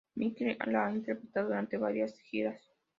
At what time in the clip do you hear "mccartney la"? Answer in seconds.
0.15-0.87